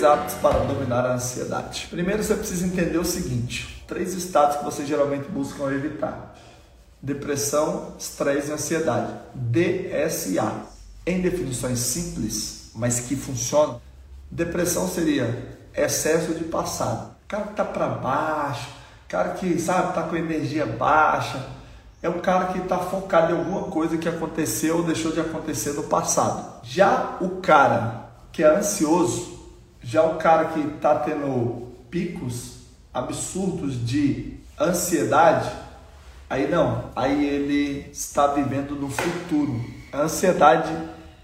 três 0.00 0.04
hábitos 0.04 0.34
para 0.36 0.60
dominar 0.60 1.04
a 1.04 1.14
ansiedade. 1.14 1.86
Primeiro, 1.90 2.22
você 2.22 2.34
precisa 2.34 2.66
entender 2.66 2.98
o 2.98 3.04
seguinte: 3.04 3.84
três 3.86 4.14
estados 4.14 4.56
que 4.56 4.64
você 4.64 4.86
geralmente 4.86 5.28
busca 5.28 5.62
evitar: 5.64 6.34
depressão, 7.00 7.94
estresse 7.98 8.50
e 8.50 8.52
ansiedade. 8.52 9.12
DSA. 9.34 10.70
Em 11.06 11.22
definições 11.22 11.78
simples, 11.78 12.70
mas 12.74 13.00
que 13.00 13.16
funcionam, 13.16 13.80
depressão 14.30 14.86
seria 14.86 15.58
excesso 15.74 16.34
de 16.34 16.44
passado. 16.44 17.16
Cara 17.26 17.44
que 17.44 17.54
tá 17.54 17.64
para 17.64 17.88
baixo, 17.88 18.68
cara 19.08 19.30
que 19.30 19.58
sabe 19.58 19.94
tá 19.94 20.02
com 20.02 20.14
energia 20.14 20.66
baixa, 20.66 21.48
é 22.02 22.08
um 22.08 22.20
cara 22.20 22.52
que 22.52 22.58
está 22.58 22.78
focado 22.78 23.32
em 23.32 23.38
alguma 23.38 23.64
coisa 23.64 23.96
que 23.96 24.08
aconteceu 24.08 24.76
ou 24.76 24.82
deixou 24.82 25.10
de 25.10 25.20
acontecer 25.20 25.72
no 25.72 25.84
passado. 25.84 26.60
Já 26.62 27.16
o 27.20 27.40
cara 27.40 28.10
que 28.30 28.44
é 28.44 28.58
ansioso, 28.58 29.39
já 29.82 30.02
o 30.04 30.16
cara 30.16 30.46
que 30.46 30.60
está 30.60 30.94
tendo 30.96 31.68
picos 31.90 32.60
absurdos 32.92 33.84
de 33.84 34.34
ansiedade, 34.58 35.50
aí 36.28 36.48
não, 36.48 36.90
aí 36.94 37.24
ele 37.26 37.88
está 37.92 38.28
vivendo 38.28 38.74
no 38.76 38.90
futuro. 38.90 39.64
A 39.92 40.02
ansiedade 40.02 40.72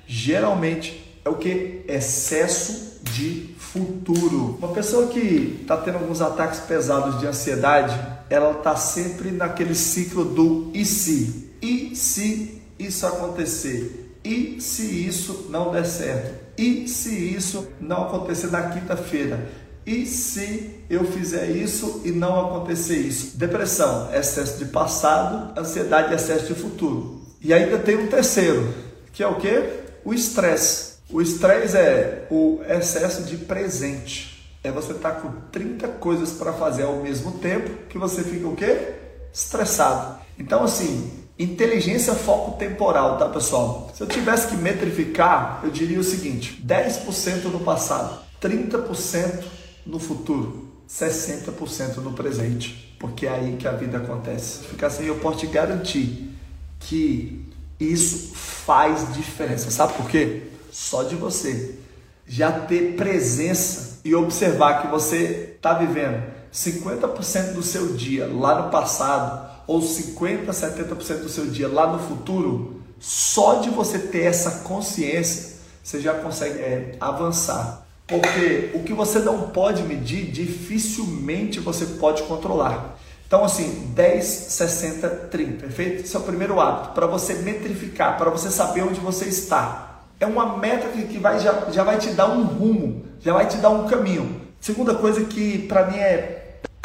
geralmente 0.07 1.21
é 1.25 1.29
o 1.29 1.35
que? 1.35 1.85
Excesso 1.87 3.01
de 3.03 3.55
futuro. 3.59 4.57
Uma 4.59 4.69
pessoa 4.69 5.09
que 5.09 5.59
está 5.61 5.77
tendo 5.77 5.99
alguns 5.99 6.21
ataques 6.21 6.61
pesados 6.61 7.21
de 7.21 7.27
ansiedade, 7.27 7.95
ela 8.31 8.53
está 8.53 8.75
sempre 8.77 9.31
naquele 9.31 9.75
ciclo 9.75 10.25
do 10.25 10.71
e 10.73 10.85
se? 10.85 11.53
E 11.61 11.95
se 11.95 12.63
isso 12.79 13.07
acontecer? 13.07 14.06
E 14.27 14.61
se 14.61 15.07
isso 15.07 15.47
não 15.51 15.71
der 15.71 15.87
certo? 15.87 16.35
E 16.59 16.89
se 16.89 17.15
isso 17.33 17.69
não 17.81 18.09
acontecer 18.09 18.49
na 18.49 18.71
quinta-feira? 18.71 19.47
E 19.87 20.05
se 20.05 20.81
eu 20.91 21.05
fizer 21.05 21.49
isso 21.51 22.03
e 22.05 22.11
não 22.11 22.45
acontecer 22.45 22.97
isso? 22.97 23.37
Depressão, 23.37 24.13
excesso 24.13 24.59
de 24.59 24.65
passado, 24.65 25.57
ansiedade, 25.57 26.13
excesso 26.13 26.53
de 26.53 26.61
futuro. 26.61 27.21
E 27.41 27.55
ainda 27.55 27.79
tem 27.79 27.95
um 27.95 28.09
terceiro, 28.09 28.75
que 29.13 29.23
é 29.23 29.29
o 29.29 29.37
que? 29.37 29.63
O 30.05 30.13
estresse. 30.13 30.97
O 31.09 31.23
estresse 31.23 31.77
é 31.77 32.27
o 32.29 32.61
excesso 32.69 33.23
de 33.23 33.37
presente. 33.37 34.51
É 34.65 34.73
você 34.73 34.91
estar 34.91 35.13
tá 35.13 35.21
com 35.21 35.31
30 35.53 35.87
coisas 35.87 36.33
para 36.33 36.53
fazer 36.53 36.83
ao 36.83 36.97
mesmo 36.97 37.39
tempo 37.39 37.71
que 37.89 37.97
você 37.97 38.25
fica 38.25 38.49
o 38.49 38.57
quê? 38.57 38.95
Estressado. 39.33 40.19
Então, 40.37 40.65
assim, 40.65 41.26
inteligência 41.39 42.15
foco 42.15 42.59
temporal, 42.59 43.19
tá, 43.19 43.29
pessoal? 43.29 43.91
Se 43.95 44.03
eu 44.03 44.07
tivesse 44.07 44.49
que 44.49 44.57
metrificar, 44.57 45.61
eu 45.63 45.71
diria 45.71 46.01
o 46.01 46.05
seguinte: 46.05 46.63
10% 46.67 47.45
no 47.45 47.61
passado, 47.61 48.21
30% 48.41 49.45
no 49.85 49.99
futuro, 49.99 50.69
60% 50.89 51.97
no 51.97 52.13
presente. 52.13 52.95
Porque 52.99 53.27
é 53.27 53.31
aí 53.31 53.57
que 53.57 53.69
a 53.69 53.73
vida 53.73 53.99
acontece. 53.99 54.65
Ficar 54.65 54.87
assim, 54.87 55.05
eu 55.05 55.17
posso 55.17 55.41
te 55.41 55.47
garantir 55.47 56.35
que 56.81 57.45
isso 57.79 58.35
faz 58.35 59.13
diferença. 59.15 59.71
Sabe 59.71 59.93
por 59.95 60.09
quê? 60.09 60.45
Só 60.73 61.03
de 61.03 61.15
você 61.15 61.79
já 62.27 62.51
ter 62.51 62.97
presença 62.97 64.01
e 64.05 64.15
observar 64.15 64.83
que 64.83 64.89
você 64.89 65.55
está 65.57 65.75
vivendo 65.75 66.23
50% 66.53 67.53
do 67.53 67.63
seu 67.63 67.95
dia 67.95 68.27
lá 68.27 68.63
no 68.63 68.71
passado 68.71 69.56
ou 69.67 69.83
50, 69.83 70.51
70% 70.51 71.23
do 71.23 71.29
seu 71.29 71.47
dia 71.47 71.69
lá 71.69 71.93
no 71.93 71.99
futuro, 71.99 72.83
só 72.99 73.61
de 73.61 73.71
você 73.71 73.99
ter 73.99 74.25
essa 74.25 74.63
consciência, 74.63 75.57
você 75.83 76.01
já 76.01 76.15
consegue 76.15 76.59
é, 76.59 76.97
avançar. 77.01 77.87
Porque 78.07 78.71
o 78.75 78.85
que 78.85 78.93
você 78.93 79.19
não 79.19 79.51
pode 79.51 79.83
medir, 79.83 80.31
dificilmente 80.31 81.59
você 81.59 81.85
pode 81.85 82.23
controlar. 82.23 82.97
Então, 83.27 83.45
assim, 83.45 83.91
10, 83.93 84.25
60, 84.25 85.09
30, 85.09 85.53
perfeito? 85.59 86.05
Esse 86.05 86.15
é 86.15 86.19
o 86.19 86.23
primeiro 86.23 86.61
hábito, 86.61 86.95
para 86.95 87.07
você 87.07 87.35
metrificar, 87.35 88.17
para 88.17 88.31
você 88.31 88.51
saber 88.51 88.83
onde 88.83 89.01
você 89.01 89.25
está. 89.25 90.05
É 90.21 90.27
uma 90.27 90.57
meta 90.57 90.89
que 90.89 91.19
vai, 91.19 91.41
já, 91.41 91.71
já 91.73 91.83
vai 91.83 91.99
te 91.99 92.11
dar 92.11 92.31
um 92.31 92.45
rumo, 92.45 93.05
já 93.21 93.33
vai 93.33 93.47
te 93.49 93.57
dar 93.57 93.71
um 93.71 93.89
caminho. 93.89 94.41
Segunda 94.61 94.95
coisa 94.95 95.25
que 95.25 95.59
para 95.67 95.91
mim 95.91 95.99
é 95.99 96.36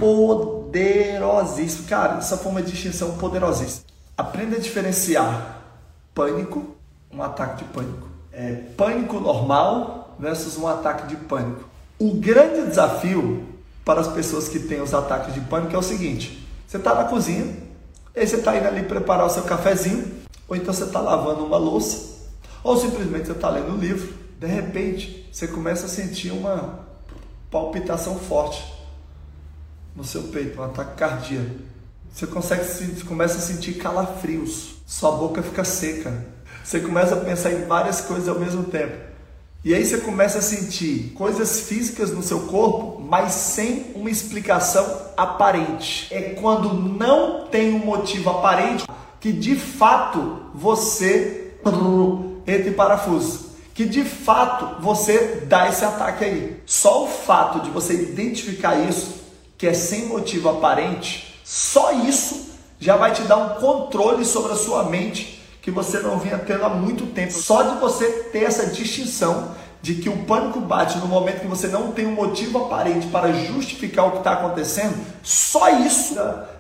poderosíssimo. 0.02 1.88
Cara, 1.88 2.18
essa 2.18 2.36
forma 2.36 2.60
de 2.64 2.72
distinção 2.72 3.18
poderosíssima. 3.18 3.86
Aprenda 4.18 4.58
a 4.58 4.60
diferenciar 4.60 5.62
pânico, 6.14 6.76
um 7.14 7.22
ataque 7.22 7.64
de 7.64 7.70
pânico. 7.70 8.08
É, 8.34 8.54
pânico 8.76 9.20
normal 9.20 10.16
versus 10.20 10.58
um 10.58 10.68
ataque 10.68 11.08
de 11.08 11.16
pânico. 11.16 11.70
O 12.00 12.16
grande 12.16 12.68
desafio 12.68 13.48
para 13.86 14.02
as 14.02 14.08
pessoas 14.08 14.50
que 14.50 14.60
têm 14.60 14.82
os 14.82 14.94
ataques 14.94 15.36
de 15.36 15.42
pânico 15.42 15.76
é 15.76 15.78
o 15.78 15.84
seguinte: 15.84 16.48
você 16.68 16.78
está 16.78 16.96
na 16.96 17.04
cozinha, 17.04 17.46
aí 18.16 18.26
você 18.26 18.38
está 18.38 18.58
indo 18.58 18.68
ali 18.68 18.84
preparar 18.84 19.28
o 19.28 19.30
seu 19.30 19.44
cafezinho, 19.44 20.12
ou 20.48 20.56
então 20.56 20.74
você 20.74 20.86
está 20.86 21.00
lavando 21.00 21.46
uma 21.46 21.58
louça, 21.58 22.30
ou 22.64 22.76
simplesmente 22.76 23.28
você 23.28 23.34
está 23.34 23.50
lendo 23.50 23.74
um 23.74 23.78
livro, 23.78 24.14
de 24.40 24.48
repente 24.48 25.30
você 25.32 25.48
começa 25.48 25.86
a 25.86 25.90
sentir 25.90 26.32
uma 26.32 26.80
palpitação 27.52 28.18
forte 28.18 28.81
no 29.96 30.04
seu 30.04 30.24
peito, 30.24 30.60
um 30.60 30.64
ataque 30.64 30.98
cardíaco. 30.98 31.72
Você 32.14 32.28
consegue 32.28 32.64
você 32.64 33.06
começa 33.06 33.38
a 33.38 33.42
sentir 33.42 33.74
calafrios, 33.74 34.76
sua 34.86 35.12
boca 35.12 35.42
fica 35.42 35.64
seca. 35.64 36.26
Você 36.64 36.80
começa 36.80 37.16
a 37.16 37.20
pensar 37.20 37.52
em 37.52 37.66
várias 37.66 38.02
coisas 38.02 38.28
ao 38.28 38.40
mesmo 38.40 38.64
tempo. 38.66 38.96
E 39.64 39.74
aí 39.74 39.86
você 39.86 40.00
começa 40.00 40.40
a 40.40 40.42
sentir 40.42 41.12
coisas 41.16 41.62
físicas 41.62 42.12
no 42.12 42.24
seu 42.24 42.42
corpo, 42.48 43.00
mas 43.00 43.34
sem 43.34 43.92
uma 43.96 44.10
explicação 44.10 44.86
aparente. 45.16 46.12
É 46.12 46.34
quando 46.42 46.74
não 46.74 47.46
tem 47.48 47.74
um 47.74 47.86
motivo 47.86 48.30
aparente 48.30 48.86
que 49.20 49.32
de 49.32 49.56
fato 49.56 50.48
você 50.54 51.54
entre 52.48 52.72
parafusos. 52.72 53.52
Que 53.74 53.86
de 53.86 54.04
fato 54.04 54.82
você 54.82 55.46
dá 55.48 55.70
esse 55.70 55.86
ataque 55.86 56.26
aí. 56.26 56.62
Só 56.66 57.06
o 57.06 57.08
fato 57.08 57.62
de 57.62 57.70
você 57.70 57.94
identificar 57.94 58.76
isso, 58.76 59.21
que 59.62 59.68
é 59.68 59.76
sem 59.76 60.08
motivo 60.08 60.50
aparente, 60.50 61.40
só 61.44 61.92
isso 61.92 62.50
já 62.80 62.98
vai 62.98 63.14
te 63.14 63.22
dar 63.22 63.38
um 63.38 63.62
controle 63.62 64.26
sobre 64.26 64.54
a 64.54 64.56
sua 64.56 64.86
mente 64.86 65.40
que 65.62 65.70
você 65.70 66.00
não 66.00 66.18
vinha 66.18 66.40
tendo 66.40 66.66
há 66.66 66.70
muito 66.70 67.06
tempo. 67.14 67.32
Só 67.32 67.62
de 67.62 67.80
você 67.80 68.08
ter 68.32 68.40
essa 68.40 68.66
distinção 68.72 69.52
de 69.80 69.94
que 69.94 70.10
o 70.10 70.26
pânico 70.26 70.60
bate 70.60 70.98
no 70.98 71.06
momento 71.06 71.42
que 71.42 71.48
você 71.48 71.68
não 71.68 71.92
tem 71.92 72.08
um 72.08 72.16
motivo 72.16 72.58
aparente 72.58 73.06
para 73.10 73.32
justificar 73.34 74.08
o 74.08 74.12
que 74.14 74.18
está 74.18 74.32
acontecendo, 74.32 74.96
só 75.22 75.70
isso 75.70 76.16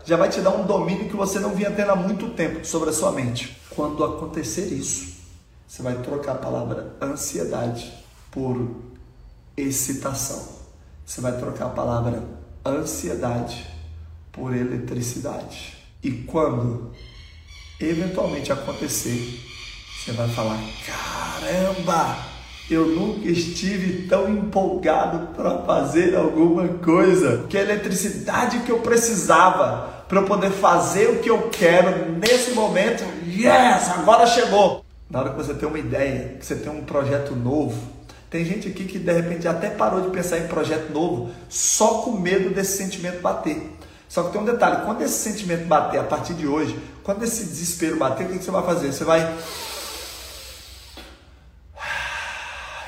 já 0.05 0.15
vai 0.15 0.29
te 0.29 0.39
dar 0.39 0.51
um 0.51 0.67
domínio 0.67 1.09
que 1.09 1.15
você 1.15 1.39
não 1.39 1.55
vinha 1.55 1.71
tendo 1.71 1.93
há 1.93 1.95
muito 1.95 2.29
tempo 2.35 2.63
sobre 2.63 2.91
a 2.91 2.93
sua 2.93 3.11
mente. 3.11 3.59
Quando 3.71 4.03
acontecer 4.03 4.67
isso, 4.67 5.23
você 5.67 5.81
vai 5.81 5.95
trocar 6.03 6.33
a 6.33 6.37
palavra 6.37 6.95
ansiedade 7.01 7.91
por 8.29 8.75
excitação. 9.57 10.49
Você 11.03 11.19
vai 11.19 11.35
trocar 11.39 11.65
a 11.65 11.69
palavra 11.69 12.40
ansiedade 12.65 13.67
por 14.31 14.55
eletricidade. 14.55 15.77
E 16.03 16.11
quando 16.11 16.91
eventualmente 17.79 18.51
acontecer, 18.51 19.39
você 19.97 20.11
vai 20.11 20.29
falar: 20.29 20.59
caramba, 20.85 22.17
eu 22.69 22.87
nunca 22.87 23.27
estive 23.27 24.07
tão 24.07 24.29
empolgado 24.29 25.33
para 25.35 25.59
fazer 25.59 26.15
alguma 26.15 26.67
coisa. 26.67 27.45
Que 27.49 27.57
a 27.57 27.61
eletricidade 27.61 28.59
que 28.59 28.71
eu 28.71 28.79
precisava 28.79 30.05
para 30.07 30.19
eu 30.19 30.25
poder 30.25 30.51
fazer 30.51 31.07
o 31.07 31.19
que 31.19 31.29
eu 31.29 31.49
quero 31.49 32.11
nesse 32.13 32.51
momento, 32.51 33.03
yes, 33.27 33.89
agora 33.91 34.27
chegou 34.27 34.83
na 35.11 35.19
hora 35.19 35.29
que 35.31 35.35
você 35.35 35.53
tem 35.53 35.67
uma 35.67 35.77
ideia, 35.77 36.37
que 36.39 36.45
você 36.45 36.55
tem 36.55 36.71
um 36.71 36.83
projeto 36.83 37.35
novo, 37.35 37.75
tem 38.31 38.45
gente 38.45 38.69
aqui 38.69 38.85
que 38.85 38.97
de 38.97 39.11
repente 39.11 39.45
até 39.45 39.69
parou 39.69 39.99
de 39.99 40.09
pensar 40.09 40.39
em 40.39 40.47
projeto 40.47 40.89
novo 40.93 41.31
só 41.49 41.95
com 41.95 42.13
medo 42.13 42.49
desse 42.55 42.77
sentimento 42.77 43.21
bater. 43.21 43.61
Só 44.07 44.23
que 44.23 44.31
tem 44.31 44.39
um 44.39 44.45
detalhe: 44.45 44.85
quando 44.85 45.01
esse 45.01 45.19
sentimento 45.19 45.65
bater 45.65 45.99
a 45.99 46.03
partir 46.03 46.33
de 46.35 46.47
hoje, 46.47 46.79
quando 47.03 47.23
esse 47.23 47.43
desespero 47.43 47.97
bater, 47.97 48.25
o 48.25 48.29
que 48.29 48.41
você 48.41 48.49
vai 48.49 48.63
fazer? 48.63 48.93
Você 48.93 49.03
vai 49.03 49.37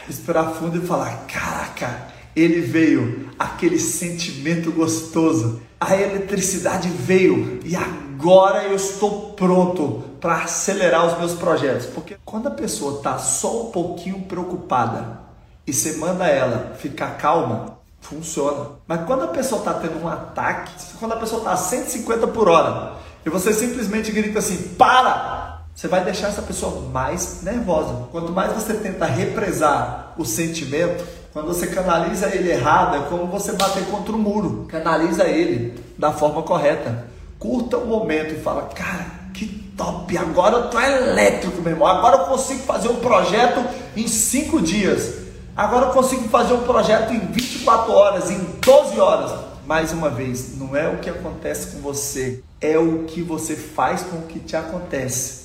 respirar 0.08 0.54
fundo 0.54 0.82
e 0.82 0.88
falar: 0.88 1.26
Caraca, 1.28 2.08
ele 2.34 2.62
veio, 2.62 3.30
aquele 3.38 3.80
sentimento 3.80 4.72
gostoso, 4.72 5.62
a 5.78 5.94
eletricidade 5.94 6.88
veio 6.88 7.60
e 7.66 7.76
agora 7.76 8.64
eu 8.64 8.78
estou 8.78 9.34
pronto 9.34 10.06
para 10.22 10.44
acelerar 10.44 11.06
os 11.06 11.18
meus 11.18 11.34
projetos. 11.34 11.86
Porque 11.88 12.16
quando 12.24 12.48
a 12.48 12.52
pessoa 12.52 13.00
está 13.00 13.18
só 13.18 13.68
um 13.68 13.72
pouquinho 13.72 14.22
preocupada 14.22 15.23
e 15.66 15.74
você 15.74 15.98
manda 15.98 16.28
ela 16.28 16.76
ficar 16.78 17.18
calma, 17.18 17.78
funciona. 18.02 18.72
Mas 18.88 19.06
quando 19.06 19.24
a 19.24 19.28
pessoa 19.28 19.60
está 19.60 19.74
tendo 19.76 20.04
um 20.04 20.08
ataque, 20.08 20.72
quando 21.00 21.14
a 21.14 21.18
pessoa 21.18 21.40
está 21.40 21.54
a 21.54 21.58
150 21.58 22.28
por 22.28 22.50
hora 22.50 22.94
e 23.26 23.30
você 23.30 23.54
simplesmente 23.54 24.12
grita 24.12 24.40
assim: 24.40 24.76
para! 24.78 25.44
Você 25.76 25.88
vai 25.88 26.04
deixar 26.04 26.28
essa 26.28 26.42
pessoa 26.44 26.88
mais 26.92 27.42
nervosa. 27.42 28.08
Quanto 28.12 28.32
mais 28.32 28.54
você 28.54 28.76
tenta 28.76 29.06
represar 29.06 30.14
o 30.18 30.24
sentimento, 30.24 31.04
Quando 31.34 31.48
você 31.48 31.66
canaliza 31.66 32.28
ele 32.28 32.52
errado, 32.52 32.96
é 32.96 33.00
como 33.10 33.26
você 33.26 33.54
bater 33.54 33.84
contra 33.88 34.14
o 34.14 34.20
muro. 34.20 34.68
Canaliza 34.70 35.24
ele 35.24 35.84
da 35.98 36.12
forma 36.12 36.44
correta. 36.44 37.08
Curta 37.40 37.78
o 37.78 37.88
momento 37.88 38.36
e 38.36 38.40
fala, 38.40 38.70
cara, 38.76 39.08
que 39.34 39.48
top, 39.76 40.16
agora 40.16 40.58
eu 40.58 40.70
tô 40.70 40.80
elétrico, 40.80 41.60
meu 41.64 41.72
irmão. 41.72 41.88
Agora 41.88 42.18
eu 42.18 42.26
consigo 42.26 42.62
fazer 42.62 42.90
um 42.90 42.98
projeto 42.98 43.66
em 43.98 44.08
cinco 44.08 44.62
dias. 44.62 45.23
Agora 45.56 45.88
eu 45.88 45.94
consigo 45.94 46.28
fazer 46.30 46.54
um 46.54 46.64
projeto 46.64 47.14
em 47.14 47.20
24 47.20 47.92
horas, 47.92 48.32
em 48.32 48.40
12 48.60 49.00
horas. 49.00 49.32
Mais 49.66 49.94
uma 49.94 50.10
vez, 50.10 50.58
não 50.58 50.76
é 50.76 50.90
o 50.90 50.98
que 50.98 51.10
acontece 51.10 51.76
com 51.76 51.82
você, 51.82 52.44
é 52.60 52.78
o 52.78 53.04
que 53.06 53.22
você 53.22 53.56
faz 53.56 54.02
com 54.04 54.18
o 54.18 54.24
que 54.24 54.40
te 54.40 54.56
acontece 54.56 55.44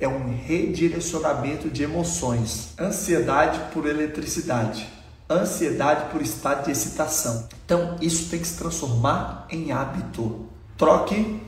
é 0.00 0.06
um 0.06 0.32
redirecionamento 0.46 1.68
de 1.68 1.82
emoções. 1.82 2.68
Ansiedade 2.78 3.58
por 3.72 3.84
eletricidade 3.84 4.98
ansiedade 5.30 6.10
por 6.10 6.22
estado 6.22 6.64
de 6.64 6.70
excitação. 6.70 7.46
Então, 7.64 7.96
isso 8.00 8.30
tem 8.30 8.40
que 8.40 8.46
se 8.46 8.56
transformar 8.56 9.46
em 9.50 9.72
hábito. 9.72 10.46
Troque 10.76 11.40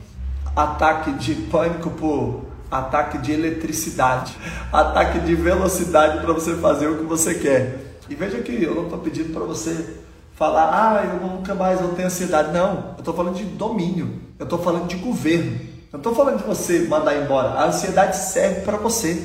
ataque 0.55 1.13
de 1.13 1.33
pânico 1.33 1.89
por 1.91 2.45
ataque 2.69 3.17
de 3.17 3.31
eletricidade, 3.31 4.37
ataque 4.71 5.19
de 5.19 5.33
velocidade 5.33 6.19
para 6.23 6.33
você 6.33 6.55
fazer 6.55 6.87
o 6.87 6.99
que 6.99 7.05
você 7.05 7.33
quer. 7.35 7.90
E 8.11 8.15
veja 8.15 8.41
que 8.41 8.61
eu 8.61 8.75
não 8.75 8.83
estou 8.83 8.99
pedindo 8.99 9.31
para 9.31 9.45
você 9.45 9.95
falar, 10.35 10.69
ah, 10.69 11.05
eu 11.05 11.25
nunca 11.25 11.55
mais 11.55 11.79
vou 11.79 11.93
ter 11.93 12.03
ansiedade. 12.03 12.51
Não, 12.51 12.89
eu 12.95 12.99
estou 12.99 13.13
falando 13.13 13.37
de 13.37 13.45
domínio, 13.45 14.21
eu 14.37 14.43
estou 14.43 14.59
falando 14.59 14.85
de 14.85 14.97
governo. 14.97 15.53
Eu 15.53 15.93
não 15.93 15.99
estou 16.01 16.13
falando 16.13 16.39
de 16.39 16.43
você 16.43 16.79
mandar 16.89 17.15
embora. 17.15 17.51
A 17.51 17.67
ansiedade 17.67 18.17
serve 18.17 18.65
para 18.65 18.75
você. 18.75 19.23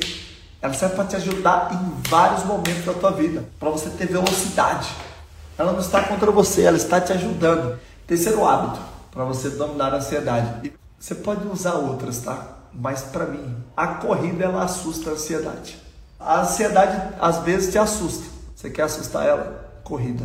Ela 0.63 0.73
serve 0.73 0.95
para 0.95 1.05
te 1.05 1.17
ajudar 1.17 1.71
em 1.73 2.09
vários 2.09 2.45
momentos 2.45 2.85
da 2.85 2.93
tua 2.93 3.11
vida, 3.11 3.45
para 3.59 3.71
você 3.71 3.91
ter 3.91 4.07
velocidade. 4.07 4.89
Ela 5.59 5.73
não 5.73 5.81
está 5.81 6.05
contra 6.05 6.31
você, 6.31 6.63
ela 6.63 6.77
está 6.77 7.01
te 7.01 7.13
ajudando. 7.13 7.77
Terceiro 8.07 8.47
hábito 8.47 8.79
para 9.11 9.25
você 9.25 9.51
dominar 9.51 9.95
a 9.95 9.97
ansiedade. 9.97 10.69
E 10.69 10.73
você 10.97 11.17
pode 11.17 11.45
usar 11.49 11.75
outras, 11.75 12.21
tá? 12.21 12.59
Mas 12.73 13.03
para 13.03 13.27
mim, 13.27 13.57
a 13.77 13.89
corrida 13.89 14.45
ela 14.45 14.63
assusta 14.63 15.11
a 15.11 15.13
ansiedade. 15.15 15.77
A 16.21 16.43
ansiedade 16.43 17.15
às 17.21 17.39
vezes 17.39 17.73
te 17.73 17.79
assusta. 17.79 18.36
Você 18.57 18.71
quer 18.71 18.85
assustar 18.85 19.27
ela? 19.27 19.71
Corrida. 19.85 20.25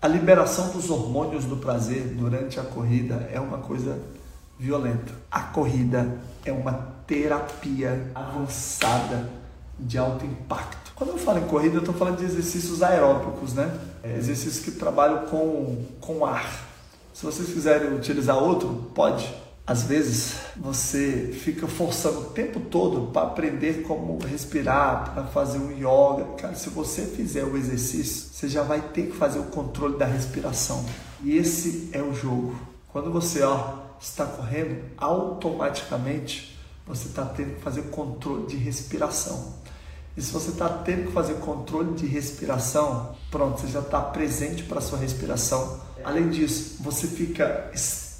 A 0.00 0.06
liberação 0.06 0.68
dos 0.72 0.90
hormônios 0.90 1.46
do 1.46 1.56
prazer 1.56 2.02
durante 2.08 2.60
a 2.60 2.62
corrida 2.62 3.26
é 3.32 3.40
uma 3.40 3.58
coisa 3.58 3.98
violenta. 4.58 5.10
A 5.30 5.40
corrida 5.40 6.18
é 6.44 6.52
uma 6.52 6.92
terapia 7.06 8.10
avançada 8.14 9.26
de 9.78 9.96
alto 9.96 10.26
impacto. 10.26 10.92
Quando 10.94 11.10
eu 11.10 11.18
falo 11.18 11.38
em 11.38 11.46
corrida, 11.46 11.76
eu 11.76 11.80
estou 11.80 11.94
falando 11.94 12.18
de 12.18 12.26
exercícios 12.26 12.82
aeróbicos, 12.82 13.54
né? 13.54 13.74
É, 14.02 14.18
exercícios 14.18 14.62
que 14.62 14.72
trabalham 14.72 15.24
com, 15.28 15.86
com 15.98 16.26
ar. 16.26 16.68
Se 17.14 17.24
vocês 17.24 17.48
quiserem 17.48 17.94
utilizar 17.94 18.36
outro, 18.36 18.90
pode. 18.94 19.34
Às 19.64 19.84
vezes 19.84 20.34
você 20.56 21.30
fica 21.32 21.68
forçando 21.68 22.20
o 22.20 22.24
tempo 22.24 22.58
todo 22.58 23.12
para 23.12 23.28
aprender 23.28 23.82
como 23.82 24.18
respirar, 24.18 25.12
para 25.14 25.24
fazer 25.26 25.58
um 25.58 25.70
yoga. 25.70 26.24
Cara, 26.36 26.54
se 26.56 26.68
você 26.68 27.06
fizer 27.06 27.44
o 27.44 27.56
exercício, 27.56 28.30
você 28.32 28.48
já 28.48 28.64
vai 28.64 28.80
ter 28.80 29.06
que 29.06 29.16
fazer 29.16 29.38
o 29.38 29.44
controle 29.44 29.96
da 29.96 30.04
respiração. 30.04 30.84
E 31.22 31.36
esse 31.36 31.90
é 31.92 32.02
o 32.02 32.12
jogo. 32.12 32.58
Quando 32.88 33.12
você 33.12 33.42
ó, 33.42 33.78
está 34.00 34.26
correndo, 34.26 34.82
automaticamente 34.96 36.58
você 36.84 37.06
está 37.06 37.24
tendo 37.24 37.54
que 37.54 37.60
fazer 37.60 37.82
controle 37.82 38.46
de 38.48 38.56
respiração. 38.56 39.54
E 40.16 40.20
se 40.20 40.32
você 40.32 40.50
está 40.50 40.68
tendo 40.68 41.06
que 41.06 41.12
fazer 41.12 41.34
controle 41.34 41.94
de 41.94 42.04
respiração, 42.04 43.14
pronto, 43.30 43.60
você 43.60 43.68
já 43.68 43.78
está 43.78 44.00
presente 44.00 44.64
para 44.64 44.78
a 44.78 44.82
sua 44.82 44.98
respiração. 44.98 45.80
Além 46.04 46.28
disso, 46.28 46.82
você 46.82 47.06
fica 47.06 47.70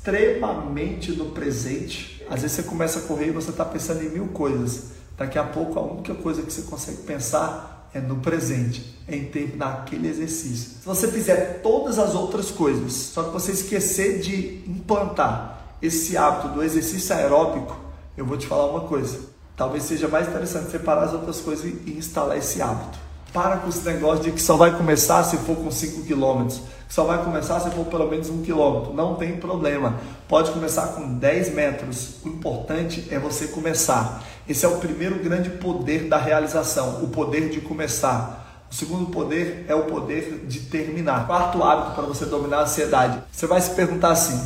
extremamente 0.02 1.12
no 1.12 1.26
presente. 1.26 2.25
Às 2.28 2.43
vezes 2.43 2.56
você 2.56 2.62
começa 2.64 2.99
a 2.99 3.02
correr 3.02 3.28
e 3.28 3.31
você 3.31 3.50
está 3.50 3.64
pensando 3.64 4.02
em 4.02 4.08
mil 4.08 4.28
coisas. 4.28 4.87
Daqui 5.16 5.38
a 5.38 5.44
pouco 5.44 5.78
a 5.78 5.82
única 5.82 6.14
coisa 6.14 6.43
que 6.43 6.52
você 6.52 6.62
consegue 6.62 7.02
pensar 7.02 7.90
é 7.94 8.00
no 8.00 8.16
presente, 8.16 8.99
é 9.06 9.14
em 9.14 9.26
tempo 9.26 9.56
naquele 9.56 10.08
exercício. 10.08 10.70
Se 10.81 10.87
você 10.87 11.06
fizer 11.08 11.60
todas 11.62 11.99
as 11.99 12.14
outras 12.14 12.50
coisas, 12.50 12.93
só 12.93 13.22
que 13.25 13.31
você 13.31 13.52
esquecer 13.52 14.19
de 14.20 14.64
implantar 14.69 15.76
esse 15.81 16.16
hábito 16.16 16.49
do 16.49 16.62
exercício 16.62 17.14
aeróbico, 17.14 17.76
eu 18.16 18.25
vou 18.25 18.37
te 18.37 18.46
falar 18.46 18.66
uma 18.70 18.88
coisa 18.88 19.32
talvez 19.62 19.84
seja 19.84 20.08
mais 20.08 20.26
interessante 20.26 20.72
separar 20.72 21.04
as 21.04 21.12
outras 21.12 21.40
coisas 21.40 21.64
e 21.64 21.93
instalar 21.96 22.37
esse 22.37 22.60
hábito. 22.60 22.99
Para 23.32 23.58
com 23.58 23.69
esse 23.69 23.84
negócio 23.84 24.25
de 24.25 24.32
que 24.32 24.43
só 24.43 24.56
vai 24.56 24.76
começar 24.76 25.22
se 25.22 25.37
for 25.38 25.54
com 25.54 25.70
5 25.70 26.02
km, 26.02 26.49
que 26.49 26.81
só 26.92 27.04
vai 27.04 27.24
começar 27.24 27.58
se 27.58 27.70
for 27.70 27.86
pelo 27.86 28.06
menos 28.06 28.28
1 28.28 28.42
km. 28.42 28.92
Não 28.92 29.14
tem 29.14 29.38
problema. 29.38 29.94
Pode 30.28 30.50
começar 30.50 30.88
com 30.88 31.14
10 31.14 31.54
metros. 31.54 32.16
O 32.22 32.28
importante 32.28 33.08
é 33.10 33.18
você 33.18 33.46
começar. 33.46 34.22
Esse 34.46 34.66
é 34.66 34.68
o 34.68 34.76
primeiro 34.76 35.18
grande 35.18 35.48
poder 35.48 36.06
da 36.06 36.18
realização, 36.18 37.02
o 37.02 37.08
poder 37.08 37.48
de 37.48 37.62
começar. 37.62 38.66
O 38.70 38.74
segundo 38.74 39.06
poder 39.06 39.64
é 39.68 39.74
o 39.74 39.84
poder 39.84 40.44
de 40.46 40.60
terminar. 40.60 41.26
Quarto 41.26 41.64
hábito 41.64 41.92
para 41.92 42.04
você 42.04 42.26
dominar 42.26 42.58
a 42.58 42.62
ansiedade. 42.64 43.22
Você 43.32 43.46
vai 43.46 43.62
se 43.62 43.70
perguntar 43.70 44.10
assim: 44.10 44.38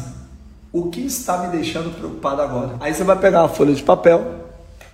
o 0.72 0.88
que 0.88 1.00
está 1.00 1.38
me 1.38 1.48
deixando 1.48 1.92
preocupado 1.98 2.42
agora? 2.42 2.76
Aí 2.78 2.94
você 2.94 3.02
vai 3.02 3.18
pegar 3.18 3.42
uma 3.42 3.48
folha 3.48 3.74
de 3.74 3.82
papel, 3.82 4.24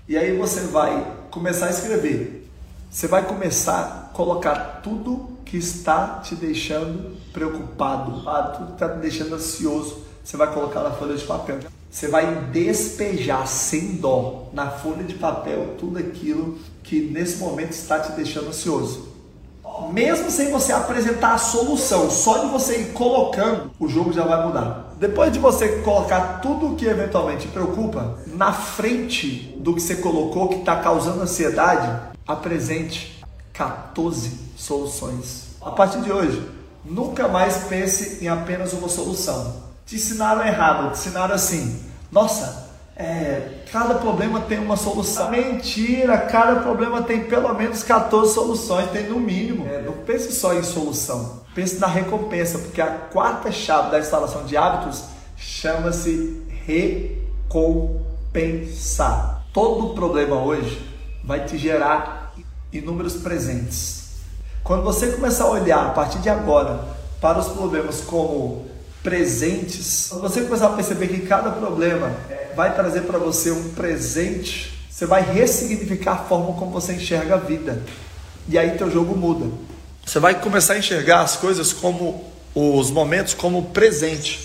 e 0.08 0.16
aí 0.16 0.38
você 0.38 0.60
vai 0.60 1.06
começar 1.30 1.66
a 1.66 1.70
escrever. 1.70 2.50
Você 2.90 3.06
vai 3.06 3.22
começar 3.26 4.08
a 4.10 4.16
colocar 4.16 4.80
tudo 4.82 5.31
que 5.52 5.58
está 5.58 6.22
te 6.24 6.34
deixando 6.34 7.14
preocupado, 7.30 8.22
tudo 8.56 8.68
que 8.68 8.72
está 8.72 8.88
te 8.88 9.00
deixando 9.00 9.34
ansioso. 9.34 9.98
Você 10.24 10.34
vai 10.34 10.50
colocar 10.50 10.80
na 10.82 10.92
folha 10.92 11.14
de 11.14 11.24
papel. 11.24 11.58
Você 11.90 12.08
vai 12.08 12.46
despejar 12.50 13.46
sem 13.46 13.96
dó 13.96 14.48
na 14.54 14.70
folha 14.70 15.04
de 15.04 15.12
papel 15.12 15.74
tudo 15.78 15.98
aquilo 15.98 16.56
que 16.82 17.02
nesse 17.02 17.36
momento 17.36 17.72
está 17.72 18.00
te 18.00 18.12
deixando 18.12 18.48
ansioso. 18.48 19.08
Mesmo 19.92 20.30
sem 20.30 20.50
você 20.50 20.72
apresentar 20.72 21.34
a 21.34 21.38
solução, 21.38 22.08
só 22.08 22.38
de 22.38 22.46
você 22.46 22.78
ir 22.78 22.92
colocando, 22.94 23.72
o 23.78 23.86
jogo 23.86 24.10
já 24.10 24.24
vai 24.24 24.46
mudar. 24.46 24.94
Depois 24.98 25.30
de 25.30 25.38
você 25.38 25.80
colocar 25.80 26.40
tudo 26.40 26.68
o 26.68 26.76
que 26.76 26.86
eventualmente 26.86 27.46
preocupa 27.48 28.16
na 28.26 28.54
frente 28.54 29.54
do 29.58 29.74
que 29.74 29.82
você 29.82 29.96
colocou 29.96 30.48
que 30.48 30.60
está 30.60 30.76
causando 30.76 31.20
ansiedade, 31.20 32.10
apresente 32.26 33.11
14 33.52 34.38
soluções. 34.56 35.56
A 35.60 35.70
partir 35.70 36.00
de 36.00 36.10
hoje, 36.10 36.48
nunca 36.84 37.28
mais 37.28 37.64
pense 37.64 38.24
em 38.24 38.28
apenas 38.28 38.72
uma 38.72 38.88
solução. 38.88 39.62
Te 39.86 39.96
ensinaram 39.96 40.44
errado, 40.46 40.92
te 40.92 40.98
ensinaram 40.98 41.34
assim. 41.34 41.82
Nossa, 42.10 42.70
é, 42.96 43.62
cada 43.70 43.94
problema 43.94 44.40
tem 44.40 44.58
uma 44.58 44.76
solução. 44.76 45.30
Mentira, 45.30 46.18
cada 46.18 46.60
problema 46.60 47.02
tem 47.02 47.24
pelo 47.24 47.52
menos 47.54 47.82
14 47.82 48.34
soluções, 48.34 48.90
tem 48.90 49.08
no 49.08 49.18
mínimo. 49.18 49.66
É, 49.66 49.80
não 49.82 49.92
pense 49.92 50.32
só 50.32 50.54
em 50.54 50.62
solução. 50.62 51.42
Pense 51.54 51.78
na 51.78 51.86
recompensa, 51.86 52.58
porque 52.58 52.80
a 52.80 52.86
quarta 52.86 53.52
chave 53.52 53.90
da 53.90 53.98
instalação 53.98 54.44
de 54.44 54.56
hábitos 54.56 55.04
chama-se 55.36 56.42
recompensar. 57.48 59.44
Todo 59.52 59.94
problema 59.94 60.36
hoje 60.36 60.80
vai 61.24 61.44
te 61.44 61.58
gerar 61.58 62.21
inúmeros 62.72 63.14
presentes. 63.14 64.02
Quando 64.64 64.82
você 64.82 65.08
começar 65.08 65.44
a 65.44 65.50
olhar 65.50 65.86
a 65.86 65.90
partir 65.90 66.18
de 66.18 66.28
agora 66.28 66.84
para 67.20 67.38
os 67.38 67.48
problemas 67.48 68.00
como 68.00 68.66
presentes, 69.02 70.06
quando 70.08 70.22
você 70.22 70.42
começar 70.42 70.66
a 70.66 70.70
perceber 70.70 71.08
que 71.08 71.26
cada 71.26 71.50
problema 71.50 72.12
vai 72.54 72.74
trazer 72.74 73.02
para 73.02 73.18
você 73.18 73.50
um 73.50 73.70
presente, 73.70 74.72
você 74.90 75.06
vai 75.06 75.22
ressignificar 75.22 76.12
a 76.12 76.18
forma 76.18 76.52
como 76.54 76.70
você 76.70 76.94
enxerga 76.94 77.34
a 77.34 77.38
vida. 77.38 77.82
E 78.48 78.56
aí 78.56 78.76
teu 78.76 78.90
jogo 78.90 79.16
muda. 79.16 79.50
Você 80.04 80.18
vai 80.18 80.40
começar 80.40 80.74
a 80.74 80.78
enxergar 80.78 81.22
as 81.22 81.36
coisas 81.36 81.72
como 81.72 82.24
os 82.54 82.90
momentos 82.90 83.34
como 83.34 83.66
presente. 83.66 84.40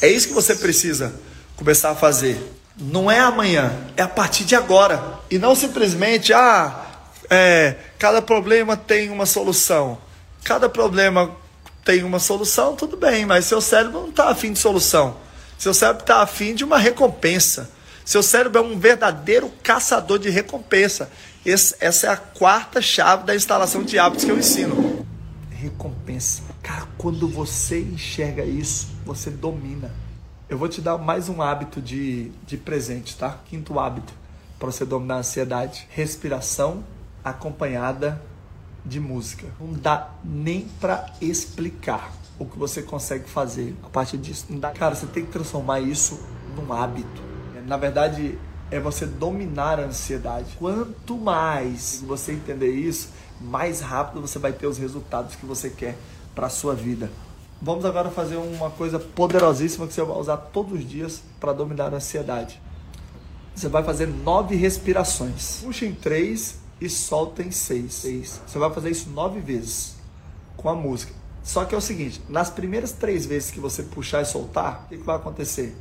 É 0.00 0.08
isso 0.08 0.28
que 0.28 0.34
você 0.34 0.54
precisa 0.54 1.12
começar 1.56 1.90
a 1.90 1.94
fazer. 1.94 2.54
Não 2.76 3.10
é 3.10 3.18
amanhã, 3.18 3.72
é 3.96 4.02
a 4.02 4.08
partir 4.08 4.44
de 4.44 4.54
agora. 4.54 5.18
E 5.30 5.38
não 5.38 5.54
simplesmente, 5.54 6.32
ah, 6.32 6.86
é, 7.30 7.76
cada 7.98 8.22
problema 8.22 8.76
tem 8.76 9.10
uma 9.10 9.26
solução. 9.26 9.98
Cada 10.44 10.68
problema 10.68 11.36
tem 11.84 12.04
uma 12.04 12.18
solução, 12.18 12.76
tudo 12.76 12.96
bem, 12.96 13.26
mas 13.26 13.44
seu 13.44 13.60
cérebro 13.60 14.00
não 14.00 14.08
está 14.08 14.30
afim 14.30 14.52
de 14.52 14.58
solução. 14.58 15.16
Seu 15.58 15.74
cérebro 15.74 16.02
está 16.02 16.22
afim 16.22 16.54
de 16.54 16.64
uma 16.64 16.78
recompensa. 16.78 17.70
Seu 18.04 18.22
cérebro 18.22 18.58
é 18.58 18.62
um 18.62 18.78
verdadeiro 18.78 19.50
caçador 19.62 20.18
de 20.18 20.30
recompensa. 20.30 21.10
Esse, 21.44 21.74
essa 21.80 22.06
é 22.06 22.10
a 22.10 22.16
quarta 22.16 22.80
chave 22.80 23.24
da 23.24 23.34
instalação 23.34 23.82
de 23.82 23.98
hábitos 23.98 24.24
que 24.24 24.30
eu 24.30 24.38
ensino. 24.38 25.06
Recompensa. 25.50 26.42
Cara, 26.62 26.86
quando 26.96 27.28
você 27.28 27.80
enxerga 27.80 28.44
isso, 28.44 28.88
você 29.04 29.30
domina. 29.30 29.90
Eu 30.48 30.56
vou 30.56 30.68
te 30.68 30.80
dar 30.80 30.96
mais 30.96 31.28
um 31.28 31.42
hábito 31.42 31.82
de, 31.82 32.30
de 32.46 32.56
presente, 32.56 33.16
tá? 33.16 33.38
Quinto 33.46 33.78
hábito 33.78 34.12
para 34.58 34.70
você 34.70 34.84
dominar 34.84 35.16
a 35.16 35.18
ansiedade: 35.18 35.86
respiração 35.90 36.84
acompanhada 37.24 38.20
de 38.84 39.00
música. 39.00 39.46
Não 39.60 39.72
dá 39.72 40.10
nem 40.24 40.68
para 40.80 41.06
explicar 41.20 42.12
o 42.38 42.46
que 42.46 42.58
você 42.58 42.82
consegue 42.82 43.28
fazer 43.28 43.76
a 43.82 43.88
partir 43.88 44.16
disso. 44.18 44.46
Não 44.48 44.58
dá. 44.58 44.70
Cara, 44.70 44.94
você 44.94 45.06
tem 45.06 45.24
que 45.24 45.32
transformar 45.32 45.80
isso 45.80 46.20
num 46.56 46.72
hábito. 46.72 47.22
Na 47.66 47.76
verdade, 47.76 48.38
é 48.70 48.80
você 48.80 49.04
dominar 49.04 49.78
a 49.78 49.84
ansiedade. 49.84 50.56
Quanto 50.58 51.16
mais 51.16 52.02
você 52.06 52.32
entender 52.32 52.70
isso, 52.70 53.10
mais 53.40 53.80
rápido 53.80 54.20
você 54.20 54.38
vai 54.38 54.52
ter 54.52 54.66
os 54.66 54.78
resultados 54.78 55.34
que 55.34 55.44
você 55.44 55.70
quer 55.70 55.96
para 56.34 56.48
sua 56.48 56.74
vida. 56.74 57.10
Vamos 57.60 57.84
agora 57.84 58.10
fazer 58.10 58.36
uma 58.36 58.70
coisa 58.70 58.98
poderosíssima 58.98 59.86
que 59.86 59.92
você 59.92 60.02
vai 60.02 60.16
usar 60.16 60.36
todos 60.36 60.78
os 60.78 60.88
dias 60.88 61.22
para 61.40 61.52
dominar 61.52 61.92
a 61.92 61.96
ansiedade. 61.96 62.60
Você 63.54 63.68
vai 63.68 63.82
fazer 63.82 64.06
nove 64.06 64.54
respirações. 64.54 65.60
Puxa 65.62 65.84
em 65.84 65.92
três 65.92 66.60
e 66.80 66.88
solta 66.88 67.42
em 67.42 67.50
seis. 67.50 67.94
seis. 67.94 68.40
Você 68.46 68.58
vai 68.58 68.72
fazer 68.72 68.90
isso 68.90 69.10
nove 69.10 69.40
vezes 69.40 69.96
com 70.56 70.68
a 70.68 70.74
música. 70.74 71.12
Só 71.42 71.64
que 71.64 71.74
é 71.74 71.78
o 71.78 71.80
seguinte: 71.80 72.22
nas 72.28 72.50
primeiras 72.50 72.92
três 72.92 73.24
vezes 73.26 73.50
que 73.50 73.60
você 73.60 73.82
puxar 73.82 74.22
e 74.22 74.24
soltar, 74.24 74.84
o 74.84 74.88
que, 74.88 74.98
que 74.98 75.04
vai 75.04 75.16
acontecer? 75.16 75.76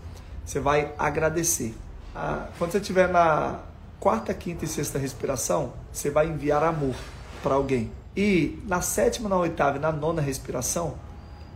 Você 0.46 0.60
vai 0.60 0.94
agradecer. 0.98 1.76
Ah, 2.16 2.48
quando 2.58 2.72
você 2.72 2.78
estiver 2.78 3.10
na 3.10 3.60
quarta, 4.00 4.34
quinta 4.34 4.66
e 4.66 4.68
sexta 4.68 4.98
respiração, 4.98 5.74
você 5.92 6.10
vai 6.10 6.28
enviar 6.28 6.64
amor 6.64 6.96
para 7.44 7.56
alguém. 7.56 7.92
E 8.16 8.60
na 8.66 8.82
sétima, 8.82 9.30
na 9.30 9.38
oitava 9.38 9.78
e 9.78 9.80
na 9.80 9.92
nona 9.92 10.22
respiração, 10.22 10.96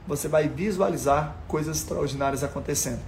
você 0.06 0.28
vai 0.28 0.48
visualizar 0.48 1.36
coisas 1.48 1.78
extraordinárias 1.78 2.44
acontecendo. 2.44 3.00